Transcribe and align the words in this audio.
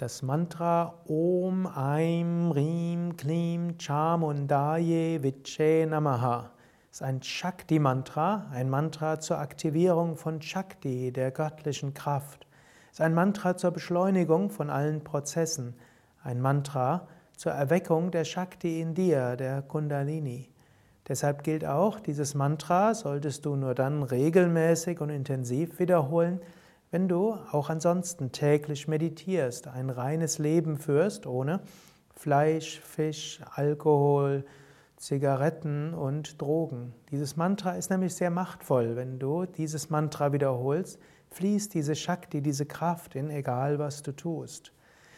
Das 0.00 0.22
Mantra 0.22 0.94
Om 1.08 1.66
Aim 1.66 2.52
Rim 2.52 3.18
Klim 3.18 3.76
Chamundaye 3.78 5.22
Viche 5.22 5.86
Namaha 5.86 6.52
ist 6.90 7.02
ein 7.02 7.22
Shakti-Mantra, 7.22 8.46
ein 8.50 8.70
Mantra 8.70 9.20
zur 9.20 9.36
Aktivierung 9.40 10.16
von 10.16 10.40
Shakti, 10.40 11.12
der 11.12 11.32
göttlichen 11.32 11.92
Kraft. 11.92 12.46
Ist 12.90 13.02
ein 13.02 13.12
Mantra 13.12 13.58
zur 13.58 13.72
Beschleunigung 13.72 14.48
von 14.48 14.70
allen 14.70 15.04
Prozessen, 15.04 15.74
ein 16.24 16.40
Mantra 16.40 17.06
zur 17.36 17.52
Erweckung 17.52 18.10
der 18.10 18.24
Shakti 18.24 18.80
in 18.80 18.94
dir, 18.94 19.36
der 19.36 19.60
Kundalini. 19.60 20.48
Deshalb 21.08 21.44
gilt 21.44 21.66
auch, 21.66 22.00
dieses 22.00 22.34
Mantra 22.34 22.94
solltest 22.94 23.44
du 23.44 23.54
nur 23.54 23.74
dann 23.74 24.02
regelmäßig 24.02 25.02
und 25.02 25.10
intensiv 25.10 25.78
wiederholen, 25.78 26.40
wenn 26.90 27.08
du 27.08 27.34
auch 27.52 27.70
ansonsten 27.70 28.32
täglich 28.32 28.88
meditierst, 28.88 29.68
ein 29.68 29.90
reines 29.90 30.38
Leben 30.38 30.76
führst, 30.76 31.26
ohne 31.26 31.60
Fleisch, 32.14 32.80
Fisch, 32.80 33.40
Alkohol, 33.54 34.44
Zigaretten 34.96 35.94
und 35.94 36.42
Drogen. 36.42 36.92
Dieses 37.10 37.36
Mantra 37.36 37.72
ist 37.72 37.90
nämlich 37.90 38.14
sehr 38.14 38.30
machtvoll. 38.30 38.96
Wenn 38.96 39.18
du 39.18 39.46
dieses 39.46 39.88
Mantra 39.88 40.32
wiederholst, 40.32 40.98
fließt 41.30 41.72
diese 41.72 41.94
Shakti, 41.94 42.42
diese 42.42 42.66
Kraft 42.66 43.14
in 43.14 43.30
egal 43.30 43.78
was 43.78 44.02
du 44.02 44.12
tust. 44.12 44.72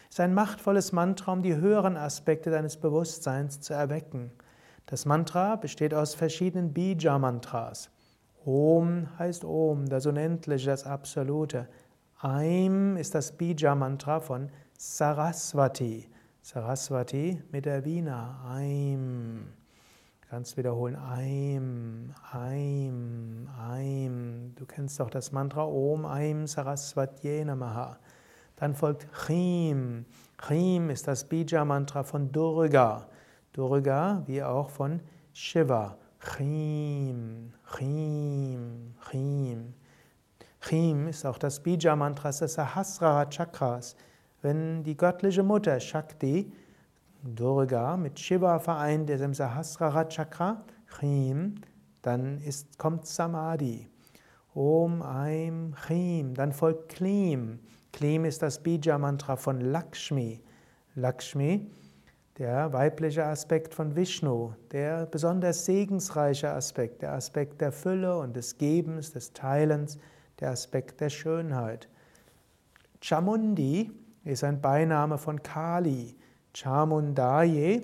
Es 0.09 0.15
ist 0.15 0.19
ein 0.19 0.33
machtvolles 0.33 0.91
Mantra, 0.91 1.33
um 1.33 1.41
die 1.41 1.55
höheren 1.55 1.97
Aspekte 1.97 2.51
deines 2.51 2.77
Bewusstseins 2.77 3.59
zu 3.61 3.73
erwecken. 3.73 4.31
Das 4.85 5.05
Mantra 5.05 5.55
besteht 5.55 5.93
aus 5.93 6.13
verschiedenen 6.13 6.71
Bija-Mantras. 6.71 7.89
Om 8.45 9.07
heißt 9.17 9.45
Om, 9.45 9.87
das 9.87 10.05
Unendliche, 10.05 10.69
das 10.69 10.85
Absolute. 10.85 11.67
Aim 12.19 12.97
ist 12.97 13.15
das 13.15 13.31
Bija-Mantra 13.31 14.19
von 14.19 14.49
Saraswati. 14.77 16.09
Saraswati 16.41 17.41
mit 17.51 17.65
der 17.65 17.85
Vina. 17.85 18.41
Aim. 18.45 19.45
Du 20.21 20.27
kannst 20.29 20.57
wiederholen. 20.57 20.95
Aim, 20.95 22.13
Aim, 22.33 23.47
Aim. 23.57 24.53
Du 24.55 24.65
kennst 24.65 24.99
doch 24.99 25.09
das 25.09 25.31
Mantra 25.31 25.65
Om 25.65 26.05
Aim 26.05 26.45
Saraswatye 26.45 27.45
Namaha. 27.45 27.97
Dann 28.57 28.75
folgt 28.75 29.07
Chim. 29.25 30.05
Chim 30.47 30.89
ist 30.89 31.07
das 31.07 31.23
Bija-Mantra 31.23 32.03
von 32.03 32.31
Durga. 32.31 33.07
Durga 33.53 34.23
wie 34.25 34.43
auch 34.43 34.69
von 34.69 34.99
Shiva. 35.31 35.97
Chim, 36.23 37.51
Chim, 37.75 38.95
Chim. 39.09 39.73
Chim 40.61 41.07
ist 41.07 41.25
auch 41.25 41.37
das 41.37 41.61
Bija-Mantra 41.61 42.29
des 42.29 42.53
Sahasrara 42.53 43.25
Chakras. 43.25 43.95
Wenn 44.41 44.83
die 44.83 44.95
göttliche 44.95 45.43
Mutter 45.43 45.79
Shakti, 45.81 46.49
Durga, 47.23 47.97
mit 47.97 48.17
Shiva 48.17 48.57
vereint 48.59 49.09
ist 49.09 49.19
im 49.19 49.33
Sahasrara 49.33 50.05
Chakra, 50.05 50.63
Chim, 50.97 51.55
dann 52.01 52.39
ist, 52.39 52.77
kommt 52.77 53.05
Samadhi. 53.05 53.89
Om, 54.55 55.01
Aim, 55.01 55.75
Chim. 55.87 56.35
Dann 56.35 56.53
folgt 56.53 56.87
Klim. 56.89 57.59
Klim 57.91 58.23
ist 58.23 58.41
das 58.41 58.63
Bija-Mantra 58.63 59.35
von 59.35 59.59
Lakshmi. 59.59 60.41
Lakshmi 60.95 61.69
der 62.37 62.73
weibliche 62.73 63.25
Aspekt 63.25 63.73
von 63.75 63.95
Vishnu, 63.95 64.53
der 64.71 65.05
besonders 65.05 65.65
segensreiche 65.65 66.49
Aspekt, 66.49 67.01
der 67.01 67.13
Aspekt 67.13 67.61
der 67.61 67.71
Fülle 67.71 68.17
und 68.17 68.35
des 68.35 68.57
Gebens, 68.57 69.11
des 69.11 69.33
Teilens, 69.33 69.99
der 70.39 70.49
Aspekt 70.49 70.99
der 70.99 71.09
Schönheit. 71.09 71.87
Chamundi 73.01 73.91
ist 74.23 74.43
ein 74.43 74.61
Beiname 74.61 75.17
von 75.17 75.43
Kali. 75.43 76.15
Chamundaye, 76.55 77.81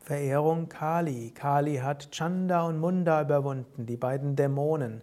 Verehrung 0.00 0.68
Kali. 0.68 1.32
Kali 1.32 1.76
hat 1.76 2.10
Chanda 2.10 2.66
und 2.66 2.78
Munda 2.78 3.22
überwunden, 3.22 3.86
die 3.86 3.96
beiden 3.96 4.36
Dämonen. 4.36 5.02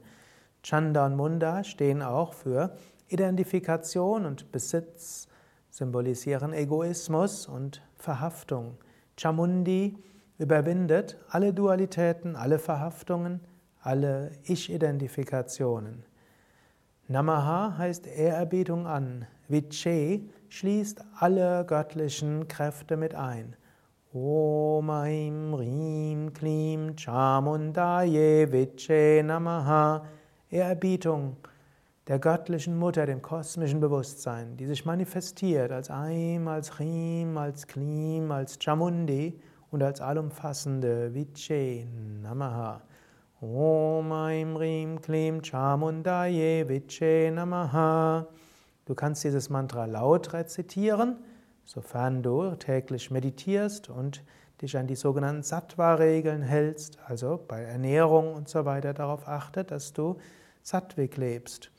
Chanda 0.63 1.05
und 1.05 1.15
Munda 1.15 1.63
stehen 1.63 2.01
auch 2.01 2.33
für 2.33 2.77
Identifikation 3.09 4.25
und 4.25 4.51
Besitz, 4.51 5.27
symbolisieren 5.73 6.53
Egoismus 6.53 7.47
und 7.47 7.81
Verhaftung. 7.95 8.77
Chamundi 9.19 9.97
überwindet 10.37 11.17
alle 11.29 11.51
Dualitäten, 11.51 12.35
alle 12.35 12.59
Verhaftungen, 12.59 13.39
alle 13.81 14.33
Ich-Identifikationen. 14.43 16.05
Namaha 17.07 17.75
heißt 17.75 18.05
Ehrerbietung 18.05 18.85
an. 18.85 19.25
Viche 19.47 20.21
schließt 20.49 21.03
alle 21.19 21.65
göttlichen 21.65 22.47
Kräfte 22.47 22.95
mit 22.95 23.15
ein. 23.15 23.55
Om 24.13 24.91
Aim 24.91 25.55
Rim 25.55 26.33
Klim 26.33 26.95
Chamundaye 26.95 28.51
Viche 28.51 29.23
Namaha. 29.25 30.05
Ehrerbietung 30.51 31.37
der 32.07 32.19
göttlichen 32.19 32.77
Mutter, 32.77 33.05
dem 33.05 33.21
kosmischen 33.21 33.79
Bewusstsein, 33.79 34.57
die 34.57 34.65
sich 34.65 34.85
manifestiert 34.85 35.71
als 35.71 35.89
Aim, 35.89 36.49
als 36.49 36.75
Chim, 36.75 37.37
als 37.37 37.65
Klim, 37.65 38.29
als 38.29 38.57
Chamundi 38.61 39.39
und 39.71 39.81
als 39.81 40.01
allumfassende 40.01 41.13
Viche 41.13 41.87
Namaha. 42.21 42.81
Om 43.39 44.11
Aim 44.11 44.57
Rim 44.57 45.01
Klim 45.01 45.41
Chamundaye 45.41 46.67
Viche 46.67 47.31
Namaha. 47.33 48.27
Du 48.85 48.95
kannst 48.95 49.23
dieses 49.23 49.49
Mantra 49.49 49.85
laut 49.85 50.33
rezitieren, 50.33 51.19
sofern 51.63 52.21
du 52.21 52.53
täglich 52.55 53.11
meditierst 53.11 53.89
und 53.89 54.25
dich 54.61 54.75
an 54.77 54.87
die 54.87 54.95
sogenannten 54.95 55.43
Sattva-Regeln 55.43 56.41
hältst, 56.41 56.99
also 57.07 57.39
bei 57.47 57.61
Ernährung 57.61 58.33
und 58.33 58.49
so 58.49 58.65
weiter 58.65 58.93
darauf 58.93 59.25
achtet, 59.25 59.71
dass 59.71 59.93
du 59.93 60.17
sattvik 60.63 61.15
lebst. 61.15 61.71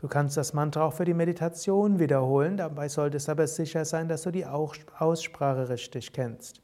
Du 0.00 0.08
kannst 0.08 0.38
das 0.38 0.54
Mantra 0.54 0.84
auch 0.84 0.94
für 0.94 1.04
die 1.04 1.12
Meditation 1.12 1.98
wiederholen, 1.98 2.56
dabei 2.56 2.88
solltest 2.88 3.28
aber 3.28 3.46
sicher 3.46 3.84
sein, 3.84 4.08
dass 4.08 4.22
du 4.22 4.30
die 4.30 4.46
Aussprache 4.46 5.68
richtig 5.68 6.14
kennst. 6.14 6.62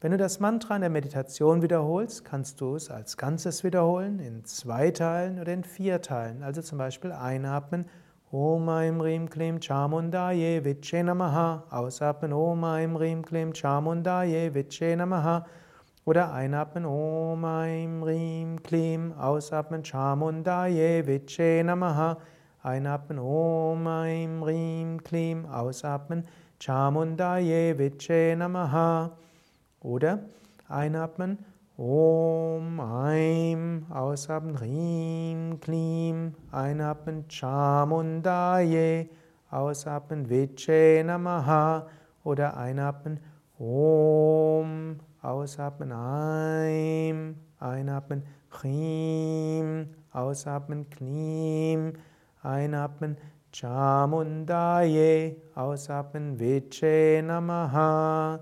Wenn 0.00 0.12
du 0.12 0.16
das 0.16 0.40
Mantra 0.40 0.76
in 0.76 0.80
der 0.80 0.88
Meditation 0.88 1.60
wiederholst, 1.60 2.24
kannst 2.24 2.58
du 2.62 2.76
es 2.76 2.90
als 2.90 3.18
Ganzes 3.18 3.64
wiederholen, 3.64 4.18
in 4.18 4.46
zwei 4.46 4.90
Teilen 4.92 5.38
oder 5.38 5.52
in 5.52 5.62
vier 5.62 6.00
Teilen. 6.00 6.42
Also 6.42 6.62
zum 6.62 6.78
Beispiel 6.78 7.12
einatmen, 7.12 7.84
Om 8.32 8.66
Aim 8.70 9.02
Rim 9.02 9.28
Klim 9.28 9.60
Chamundaye 9.60 10.64
Viche 10.64 11.04
Namaha, 11.04 11.64
ausatmen, 11.68 12.32
Om 12.32 12.64
Aim 12.64 12.96
Rim 12.96 13.22
Klim 13.22 13.52
Chamundaye 13.52 14.54
Viche 14.54 14.96
Namaha, 14.96 15.44
oder 16.06 16.32
einatmen, 16.32 16.86
Om 16.86 17.44
Aim 17.44 18.02
Rim 18.02 18.62
Klim, 18.62 19.12
ausatmen, 19.12 19.84
Chamundaye 19.84 21.06
Viche 21.06 21.62
Namaha, 21.62 22.16
Einatmen 22.62 23.18
Om 23.18 23.86
Aim 23.86 24.42
Rim 24.42 25.02
Klim, 25.02 25.46
ausatmen 25.46 26.24
Chamundaye 26.58 27.78
Viche 27.78 28.36
Namaha. 28.36 29.12
Oder 29.80 30.18
einatmen 30.68 31.38
Om 31.78 32.78
Aim, 32.78 33.86
ausatmen 33.88 34.56
Rim 34.56 35.58
Klim, 35.58 36.34
einatmen 36.52 37.24
Chamundaye, 37.30 39.08
ausatmen 39.50 40.28
Viche 40.28 41.02
Namaha. 41.02 41.86
Oder 42.24 42.58
einatmen 42.58 43.20
Om, 43.58 45.00
ausatmen 45.22 45.92
Aim, 45.92 47.36
einatmen 47.58 48.22
Chim, 48.60 49.88
ausatmen 50.12 50.90
Klim, 50.90 51.94
Einatmen 52.42 53.18
Chamundaye, 53.52 55.36
ausatmen 55.54 56.38
Viche 56.38 57.22
Namaha. 57.22 58.40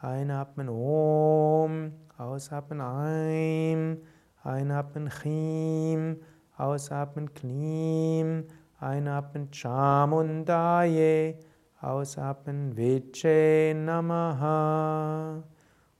Einatmen 0.00 0.68
Om, 0.68 1.92
ausatmen 2.18 2.80
Aim, 2.80 3.98
einatmen 4.44 5.08
Chim, 5.08 6.20
ausatmen 6.56 7.34
Klim, 7.34 8.44
einatmen 8.78 9.48
Chamundaye, 9.50 11.36
ausatmen 11.80 12.76
Viche 12.76 13.74
Namaha. 13.74 15.42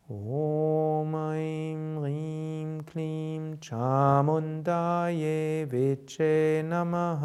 Om 0.08 1.14
Aim 1.14 1.98
Rim 1.98 2.86
Klim 2.86 3.31
चामुन्दाये 3.56 5.64
वेचे 5.64 6.62
नमः। 6.62 7.22